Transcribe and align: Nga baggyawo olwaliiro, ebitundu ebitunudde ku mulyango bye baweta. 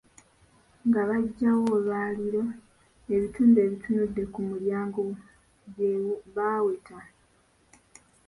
Nga 0.87 1.01
baggyawo 1.09 1.63
olwaliiro, 1.77 2.43
ebitundu 3.15 3.57
ebitunudde 3.65 4.23
ku 4.33 4.39
mulyango 4.47 5.03
bye 5.73 5.93
baweta. 6.35 6.99